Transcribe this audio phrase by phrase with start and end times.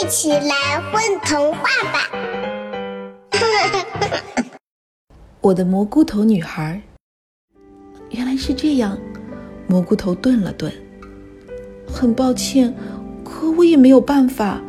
[0.00, 1.62] 一起来混童话
[1.92, 2.08] 吧！
[5.40, 6.80] 我的蘑菇头女孩，
[8.10, 8.96] 原来是这样。
[9.66, 10.72] 蘑菇头顿了顿，
[11.92, 12.72] 很抱歉，
[13.24, 14.60] 可我也没有办法。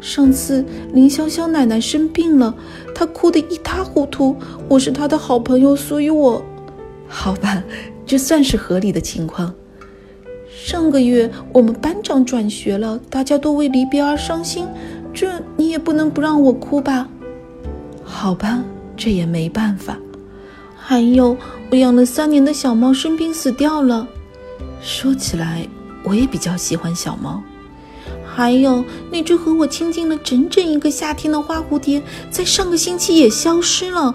[0.00, 2.54] 上次林潇潇奶奶生病了，
[2.94, 4.36] 她哭得一塌糊涂。
[4.68, 6.44] 我是她的好朋友，所以我……
[7.08, 7.60] 好吧，
[8.06, 9.52] 这算是合理的情况。
[10.66, 14.66] 上个月我们班长转学了，大家都为离别而伤心，
[15.14, 17.08] 这你也不能不让我哭吧？
[18.02, 18.64] 好吧，
[18.96, 19.96] 这也没办法。
[20.76, 21.36] 还有，
[21.70, 24.08] 我养了三年的小猫生病死掉了。
[24.82, 25.64] 说起来，
[26.02, 27.40] 我也比较喜欢小猫。
[28.24, 34.12] 还有，那只和我亲近了整整一个夏天的花蝴蝶，在上个星期也消失了。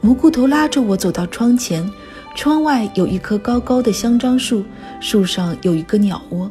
[0.00, 1.86] 蘑菇头拉着我走到窗前。
[2.38, 4.62] 窗外有一棵高高的香樟树，
[5.00, 6.48] 树上有一个鸟窝。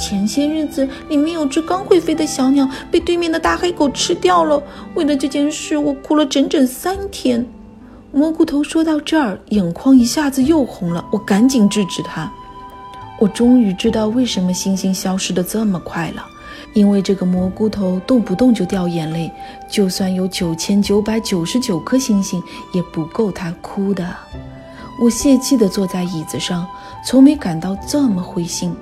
[0.00, 4.62] 前些日子，里面有只刚会飞的小鸟被对面的大黑狗吃掉了。
[4.94, 7.46] 为了这件事，我哭了整整三天。
[8.12, 11.04] 蘑菇头说到这儿，眼眶一下子又红了。
[11.12, 12.32] 我赶紧制止他。
[13.20, 16.24] 我终于知道为什么星星消失的这么快了，
[16.72, 19.30] 因为这个蘑菇头动不动就掉眼泪，
[19.68, 22.42] 就算有九千九百九十九颗星星，
[22.72, 24.16] 也不够他哭的。
[24.98, 26.66] 我泄气地坐在椅子上，
[27.04, 28.74] 从没感到这么灰心。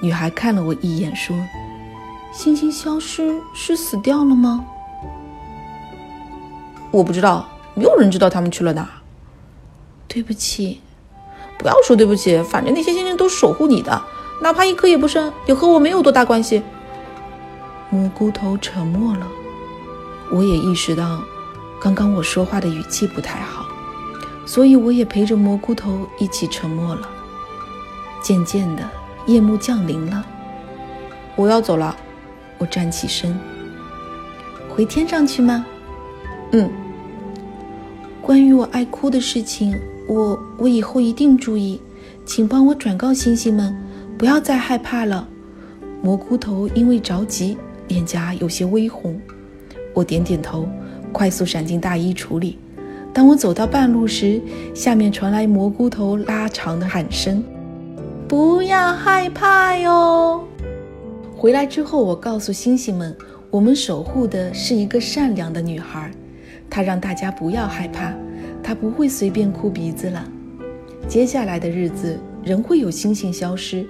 [0.00, 1.36] 女孩看了我一眼，说
[2.32, 4.64] ：“星星消失是死掉了吗？”
[6.90, 8.88] 我不知道，没有人知道他们去了哪。
[10.08, 10.80] 对不起，
[11.56, 14.02] 不要说对不起，反正那些星星都守护你的，
[14.42, 16.62] 哪怕一颗也不剩，也和我没有多大关系。
[17.90, 19.26] 蘑菇头沉默了，
[20.32, 21.22] 我也意识到，
[21.80, 23.61] 刚刚我说话的语气不太好。
[24.52, 27.08] 所以我也陪着蘑菇头一起沉默了。
[28.22, 28.86] 渐渐的，
[29.24, 30.22] 夜幕降临了。
[31.36, 31.96] 我要走了，
[32.58, 33.34] 我站起身。
[34.68, 35.64] 回天上去吗？
[36.50, 36.70] 嗯。
[38.20, 39.74] 关于我爱哭的事情，
[40.06, 41.80] 我我以后一定注意，
[42.26, 43.74] 请帮我转告星星们，
[44.18, 45.26] 不要再害怕了。
[46.02, 47.56] 蘑菇头因为着急，
[47.88, 49.18] 脸颊有些微红。
[49.94, 50.68] 我点点头，
[51.10, 52.58] 快速闪进大衣橱里。
[53.14, 54.40] 当我走到半路时，
[54.74, 57.44] 下面传来蘑菇头拉长的喊声
[58.26, 60.42] ：“不要害怕哟！”
[61.36, 63.14] 回来之后，我告诉星星们，
[63.50, 66.10] 我们守护的是一个善良的女孩，
[66.70, 68.14] 她让大家不要害怕，
[68.62, 70.24] 她不会随便哭鼻子了。
[71.06, 73.84] 接下来的日子仍会有星星消失，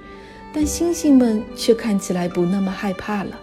[0.53, 3.39] 但星星们却看起来不那么害怕了。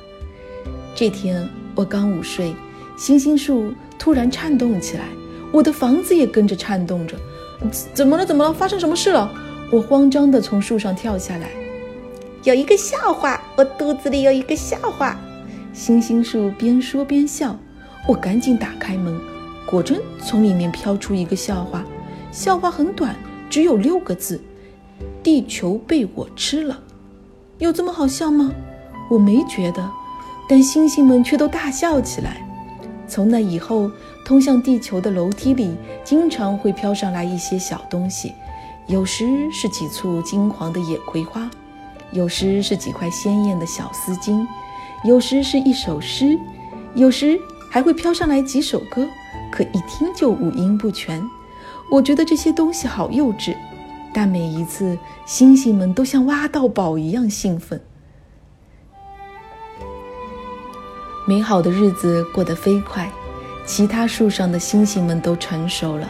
[0.93, 2.53] 这天我刚午睡，
[2.97, 5.05] 星星树突然颤动起来。
[5.51, 7.17] 我的房子也跟着颤动着，
[7.93, 8.25] 怎么了？
[8.25, 8.53] 怎么了？
[8.53, 9.31] 发生什么事了？
[9.71, 11.49] 我慌张地从树上跳下来。
[12.43, 15.19] 有一个笑话，我肚子里有一个笑话。
[15.73, 17.55] 星星树边说边笑。
[18.07, 19.19] 我赶紧打开门，
[19.67, 21.83] 果真从里面飘出一个笑话。
[22.31, 23.15] 笑话很短，
[23.49, 24.41] 只有六个字：
[25.21, 26.79] 地球被我吃了。
[27.59, 28.51] 有这么好笑吗？
[29.11, 29.87] 我没觉得，
[30.47, 32.48] 但星星们却都大笑起来。
[33.09, 33.91] 从那以后。
[34.25, 38.31] 通向地球的楼梯里，经常会飘上来一些小东西，
[38.85, 41.49] 有时是几簇金黄的野葵花，
[42.11, 44.45] 有时是几块鲜艳的小丝巾，
[45.03, 46.37] 有时是一首诗，
[46.93, 47.39] 有时
[47.71, 49.07] 还会飘上来几首歌，
[49.51, 51.27] 可一听就五音不全。
[51.89, 53.55] 我觉得这些东西好幼稚，
[54.13, 54.95] 但每一次
[55.25, 57.81] 星星们都像挖到宝一样兴奋。
[61.29, 63.07] 美好的日子过得飞快。
[63.63, 66.09] 其他树上的星星们都成熟了，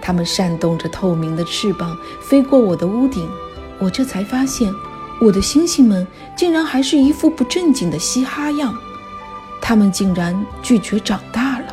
[0.00, 3.28] 它们扇动着透明的翅膀飞过我的屋顶。
[3.78, 4.72] 我这才发现，
[5.20, 8.74] 我的星星们竟然还是一副不正经的嘻哈样。
[9.60, 11.66] 它们竟然拒绝长大了。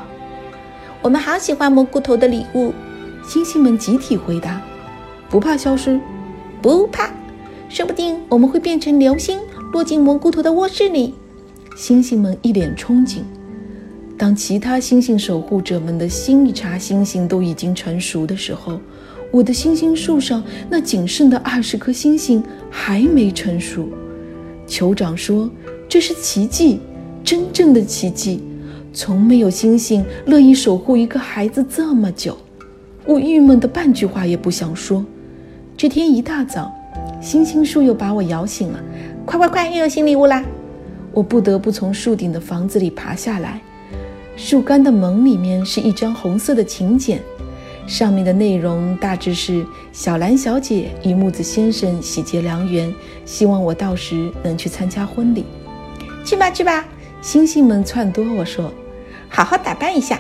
[1.02, 2.74] 我们好喜欢蘑菇头的礼物，
[3.26, 4.60] 星星们集体回答
[5.32, 5.98] ：“不怕消失，
[6.62, 7.10] 不怕，
[7.70, 9.40] 说不定我们会变成流星，
[9.72, 11.16] 落进蘑菇头的卧室里。”
[11.76, 13.20] 星星们一脸憧憬。
[14.18, 18.80] 当其他星星守护者们的新一茬星星都已经成熟的时候，
[19.32, 23.90] 我的星星树上那仅剩的二十颗星星还没成熟。
[24.68, 25.50] 酋长说
[25.90, 26.80] ：“这是奇迹，
[27.24, 28.44] 真正的奇迹！
[28.94, 32.38] 从没有星星乐意守护一个孩子这么久。”
[33.08, 35.04] 我郁闷的半句话也不想说。
[35.76, 36.72] 这天一大早，
[37.20, 38.80] 星星树又把我摇醒了
[39.26, 40.46] ：“快快快，又有新礼物啦！”
[41.14, 43.60] 我不得不从树顶的房子里爬下来。
[44.38, 47.22] 树干的门里面是一张红色的请柬，
[47.86, 52.94] 上面的内容大致是：小兰小姐与木子先生喜结良缘，
[53.26, 55.46] 希望我到时能去参加婚礼。
[56.24, 56.86] 去吧去吧，
[57.22, 58.72] 星星们窜多我说
[59.28, 60.20] ：“好好打扮一下。”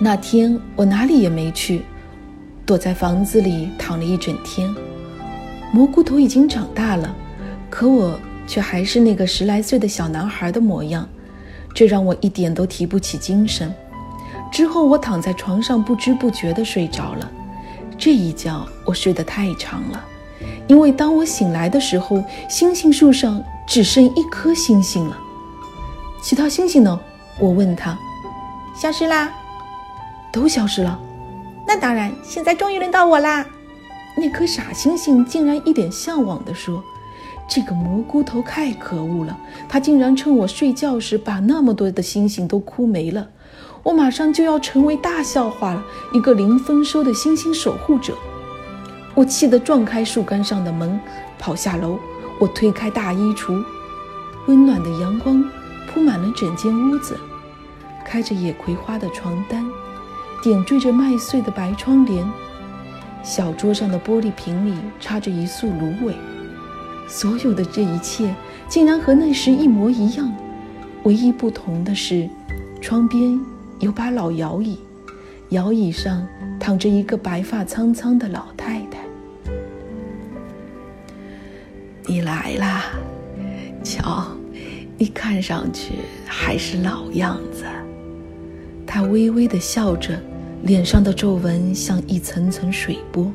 [0.00, 1.82] 那天我哪里也没去，
[2.64, 4.74] 躲在房子里躺了一整天。
[5.72, 7.14] 蘑菇头已经长大了，
[7.68, 11.08] 可我却还是那个十来岁的小男孩的模样，
[11.74, 13.72] 这让我一点都提不起精神。
[14.52, 17.30] 之后我躺在床上，不知不觉地睡着了。
[17.98, 20.04] 这一觉我睡得太长了，
[20.66, 25.18] 因为当我醒来的时候，星星树上只剩一颗星星了。
[26.22, 27.00] 其他星星呢？
[27.38, 27.98] 我问他。
[28.80, 29.32] 消失啦。
[30.32, 30.98] 都消失了，
[31.66, 33.46] 那当然，现在终于轮到我啦！
[34.18, 36.84] 那颗傻星星竟然一脸向往地说
[37.48, 39.38] ：“这个蘑菇头太可恶了，
[39.68, 43.28] 他竟然趁我睡觉时把那么多的星星都哭没了！
[43.82, 48.14] 我马上就要成为大笑话了，一个零丰收的星星守护者！”
[49.14, 51.00] 我气得撞开树干上的门，
[51.38, 51.98] 跑下楼。
[52.38, 53.64] 我推开大衣橱，
[54.46, 55.42] 温暖的阳光
[55.88, 57.18] 铺满了整间屋子，
[58.04, 59.64] 开着野葵花的床单。
[60.42, 62.30] 点缀着麦穗的白窗帘，
[63.22, 66.14] 小桌上的玻璃瓶里插着一束芦苇。
[67.06, 68.34] 所有的这一切
[68.68, 70.32] 竟然和那时一模一样，
[71.04, 72.28] 唯一不同的是，
[72.80, 73.40] 窗边
[73.78, 74.78] 有把老摇椅，
[75.50, 76.26] 摇椅上
[76.58, 78.98] 躺着一个白发苍苍的老太太。
[82.06, 82.84] 你来啦，
[83.82, 84.26] 瞧，
[84.98, 85.94] 你看上去
[86.26, 87.64] 还是老样子。
[88.86, 90.18] 他微微的笑着，
[90.62, 93.30] 脸上的皱纹像一层层水波。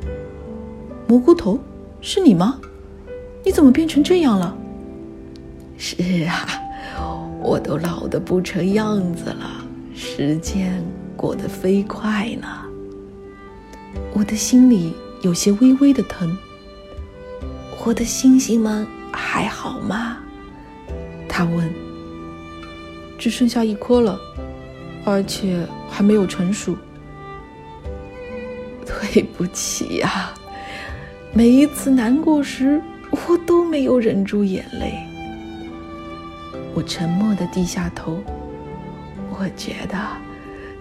[1.06, 1.58] 蘑菇头，
[2.00, 2.58] 是你吗？
[3.44, 4.56] 你怎么变成这样了？
[5.76, 6.46] 是啊，
[7.42, 9.64] 我都老得不成样子了。
[9.94, 10.82] 时间
[11.16, 12.48] 过得飞快呢。
[14.12, 16.36] 我的心里有些微微的疼。
[17.84, 20.18] 我的星星们还好吗？
[21.28, 21.68] 他问。
[23.18, 24.18] 只剩下一颗了。
[25.04, 26.76] 而且还没有成熟。
[28.86, 30.32] 对不起呀，
[31.32, 32.80] 每一次难过时，
[33.12, 35.06] 我都没有忍住眼泪。
[36.74, 38.18] 我沉默的低下头。
[39.38, 39.98] 我觉得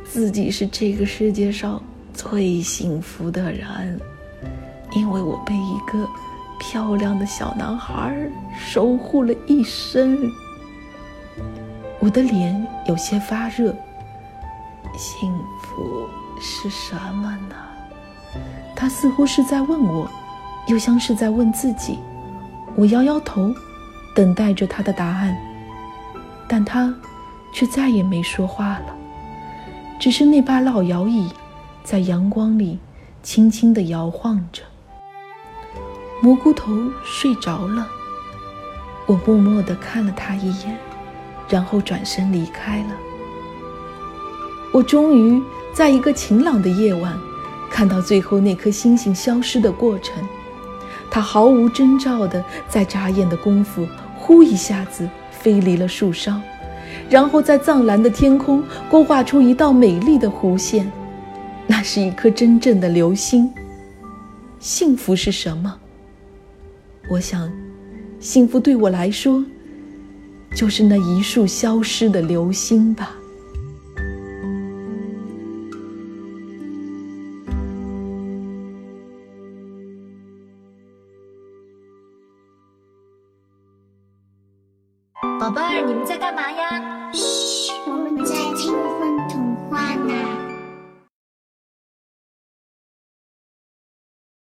[0.03, 1.81] 自己是这个世界上
[2.13, 3.99] 最幸福的人，
[4.93, 6.07] 因为我被一个
[6.59, 8.15] 漂亮的小男孩
[8.57, 10.31] 守护了一生。
[11.99, 13.75] 我的脸有些发热。
[14.97, 16.07] 幸福
[16.39, 17.55] 是什么呢？
[18.75, 20.09] 他似乎是在问我，
[20.67, 21.99] 又像是在问自己。
[22.75, 23.53] 我摇摇头，
[24.15, 25.37] 等待着他的答案，
[26.47, 26.93] 但他
[27.53, 28.95] 却再也没说话了。
[29.99, 31.29] 只是那把老摇椅
[31.83, 32.79] 在阳光里
[33.21, 34.63] 轻轻地摇晃着。
[36.21, 36.71] 蘑菇头
[37.03, 37.87] 睡着了，
[39.05, 40.77] 我默默地看了他一眼，
[41.49, 42.89] 然后转身离开了。
[44.73, 45.41] 我终于
[45.73, 47.15] 在一个晴朗的夜晚，
[47.69, 50.15] 看到最后那颗星星消失的过程。
[51.11, 53.85] 它毫无征兆地在眨眼的功夫，
[54.17, 56.41] 呼一下子飞离了树梢，
[57.09, 60.89] 然后在藏蓝的天空勾画出一道美丽的弧线。
[61.67, 63.51] 那是一颗真正的流星。
[64.59, 65.77] 幸福是什么？
[67.09, 67.51] 我想，
[68.19, 69.43] 幸福对我来说，
[70.55, 73.11] 就是那一束消失的流星吧。
[85.41, 87.09] 宝贝儿，你们在干嘛呀？
[87.13, 90.40] 嘘，我们在听风童话呢。